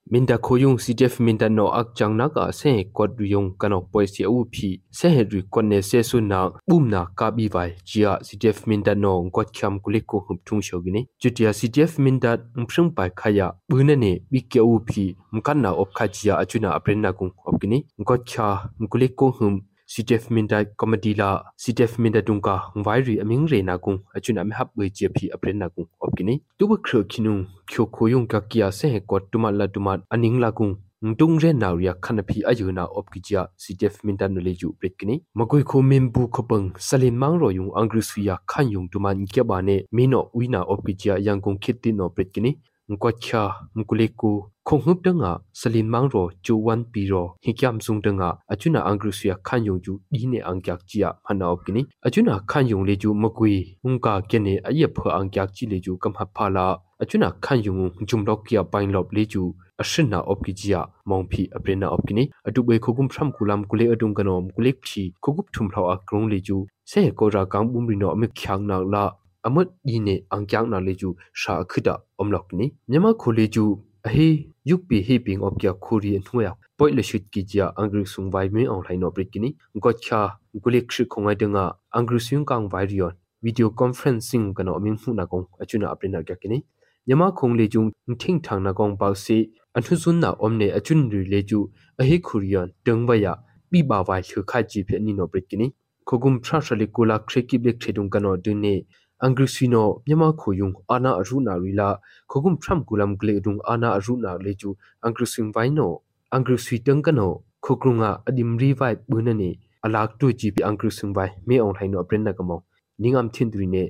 [0.08, 10.42] င်လောပရီကနာစေကိုနေအင်္ဂရိစီရာနထကျာဥဖီအနဒိုခနာအော့ခါဂျီယာစီတက်မင်တတ်နိုလီဂျူပရစ်ကနီ minda khoyung ctf minda no ak changna ka se kod riyong kanok poisi u
[10.42, 10.50] phi se he ri kon ne se su na bum na ka bi vai chia
[10.50, 13.10] ctf minda no kot kham kulik ko hup thung shogini chutia ctf minda mphring pai
[13.20, 17.12] khaya bune ne bi ke u phi mkan na op kha chia achuna apren na
[17.12, 18.48] kung opkini kot kha
[18.90, 19.54] kulik ko hum
[19.90, 24.70] CTF minda comedy la CTF minda dungka ngwairi aming re na kung achuna me hap
[24.76, 29.00] we che phi apren na kung opkini tuba khro khinu khyo khoyung ka kya se
[29.00, 33.48] ko tuma la tuma aning la kung ngtung re na ria khana phi ayuna opkijia
[33.58, 38.02] CTF minda no le ju pretkini magoi kho membu khopang salin mang ro yung angri
[38.02, 42.62] suya khan yung tuma nkya ba ne mino uina opkijia yang kung khitti no pretkini
[42.90, 43.42] ngkwacha
[43.78, 49.94] ngkuleku khonghup danga salin mangro chuwan piro hikyam sung danga achuna angrusia khan yong ju
[50.12, 53.54] dine angkyak chia hana opkini achuna khan yong le ju makui
[53.84, 58.62] ungka kene aye pho angkyak chi le ju kam phala achuna khan yong jumlok kya
[58.72, 59.42] pain lop le ju
[59.82, 65.46] ashina opkijia mongphi aprena opkini atubei khogum phram kulam kule adung kanom kulek phi khogup
[65.54, 68.66] thum phlau a krong le ju se ko ra kang bum ri no ame khyang
[68.70, 69.04] na la
[69.46, 71.08] အမတ်ဒီနေအန်ကျောင်းနာလေကျူ
[71.40, 73.64] ရှာခိတာအမလောက်နီမြန်မာခိုလေကျူ
[74.06, 74.28] အဟေ
[74.68, 76.44] ယုပီဟေပင်းအော့ကျခိုရီနှွေ
[76.78, 79.48] ပွိုင်လရှိကီဂျာအင်္ဂရိဆုံဝိုင်မီအောင်ထိုင်နော်ပရစ်ကီနီ
[79.84, 80.20] ဂေါချာ
[80.62, 83.12] ဂူလိကရှိခုံငိုင်တငါအင်္ဂရိဆုံကောင်ဝိုင်ရီယွန်
[83.44, 86.58] ဗီဒီယိုကွန်ဖရင့်စင်းကနော်အမင်းမှုနာကောင်အချွနာအပရင်နာကကီနီ
[87.06, 87.80] မြန်မာခုံလေကျူ
[88.22, 89.36] ထင်းထန်နာကောင်ပေါ့စီ
[89.76, 91.58] အထုစွန်းနာအုံးနေအချွန်ရီလေကျူ
[92.00, 93.26] အဟေခူရီယွန်တငဝယ
[93.70, 95.66] ပိဘာဝိုင်ချခါဂျီဖေနီနော်ပရစ်ကီနီ
[96.08, 98.74] ခဂုံဖရရှလီကူလာခရကိဘလက်ထေတုံကနော်ဒင်းနေ
[99.22, 101.88] အင်္ဂရိစီနိုမြန်မာခိုယုံအာနာအရုနာရီလာ
[102.30, 104.68] ခခုမ်ဖရမ်ကူလမ်ဂလေဒုံအာနာအရုနာလေကျူ
[105.02, 105.92] အင်္ဂရိစင်ဝိုင်နို
[106.32, 107.32] အင်္ဂရိစီတန်ကနို
[107.64, 109.50] ခုကရုငါအဒီမရီဝိုင်ဘူနနီ
[109.84, 112.60] အလာကတူဂျီပီအင်္ဂရိစင်ဝိုင်မေအောင်ထိုင်နိုပရင်နကမော
[113.02, 113.84] နင်းအမ်သင်ဒရီနေ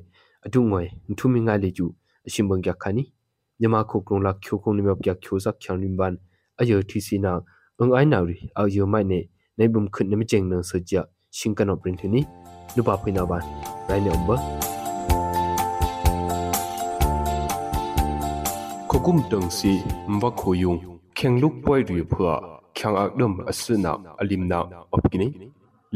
[0.46, 0.82] အတုငွေ
[1.18, 1.86] ထူမင်းငါလေကျူ
[2.26, 3.02] အရှင်ဘန်ကြခါနီ
[3.60, 6.14] မြန်မာခုကရုံလာချိုခုံနိမြောက်ကြချိုဇက်ချန်ရင်ဘန်
[6.60, 7.32] အယောတီစီနာ
[7.78, 9.20] အင်အိုင်နာရီအယောမိုင်နေ
[9.58, 10.94] နေဘုံခွနမကျင်းနဆကြ
[11.36, 12.20] ရှင်ကနောပရင်ထနီ
[12.76, 13.42] နုပါဖိနာဘန်
[13.88, 14.79] ရိုင်းနေအမ်ဘာ
[18.90, 19.72] ခကုမ်တန်စီ
[20.12, 20.74] မဝခိုယုံ
[21.18, 22.32] ခေငလုကပွိုင်ရီဖွာ
[22.78, 24.60] ခေငအကဒမ်အစနာအလင်နာ
[24.94, 25.28] အပကိနီ